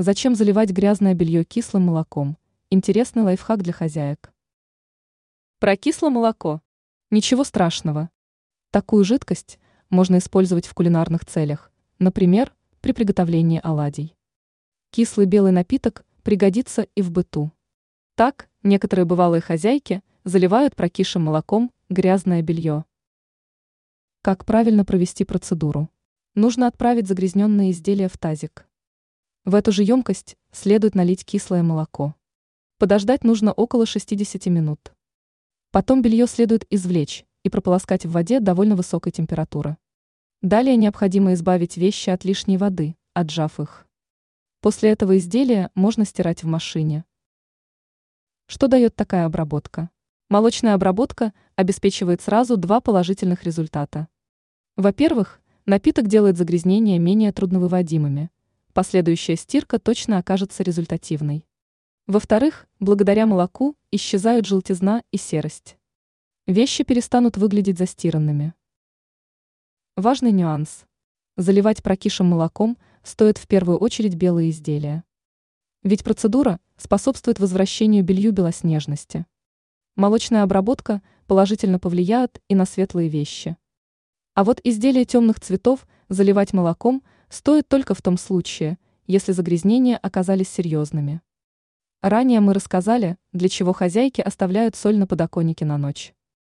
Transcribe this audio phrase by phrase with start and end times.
[0.00, 2.38] Зачем заливать грязное белье кислым молоком?
[2.70, 4.32] Интересный лайфхак для хозяек.
[5.58, 6.62] Про кислое молоко.
[7.10, 8.08] Ничего страшного.
[8.70, 9.58] Такую жидкость
[9.90, 14.14] можно использовать в кулинарных целях, например, при приготовлении оладий.
[14.92, 17.50] Кислый белый напиток пригодится и в быту.
[18.14, 22.84] Так, некоторые бывалые хозяйки заливают прокисшим молоком грязное белье.
[24.22, 25.90] Как правильно провести процедуру?
[26.36, 28.67] Нужно отправить загрязненные изделия в тазик.
[29.48, 32.14] В эту же емкость следует налить кислое молоко.
[32.76, 34.92] Подождать нужно около 60 минут.
[35.70, 39.78] Потом белье следует извлечь и прополоскать в воде довольно высокой температуры.
[40.42, 43.86] Далее необходимо избавить вещи от лишней воды, отжав их.
[44.60, 47.06] После этого изделия можно стирать в машине.
[48.48, 49.88] Что дает такая обработка?
[50.28, 54.08] Молочная обработка обеспечивает сразу два положительных результата.
[54.76, 58.30] Во-первых, напиток делает загрязнения менее трудновыводимыми–
[58.78, 61.44] последующая стирка точно окажется результативной.
[62.06, 65.76] Во-вторых, благодаря молоку исчезают желтизна и серость.
[66.46, 68.54] Вещи перестанут выглядеть застиранными.
[69.96, 70.84] Важный нюанс.
[71.36, 75.02] Заливать прокисшим молоком стоит в первую очередь белые изделия.
[75.82, 79.26] Ведь процедура способствует возвращению белью белоснежности.
[79.96, 83.56] Молочная обработка положительно повлияет и на светлые вещи.
[84.34, 90.48] А вот изделия темных цветов заливать молоком– стоит только в том случае, если загрязнения оказались
[90.48, 91.20] серьезными.
[92.02, 96.14] Ранее мы рассказали, для чего хозяйки оставляют соль на подоконнике на ночь.